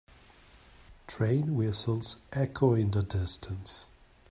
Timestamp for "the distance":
2.89-3.85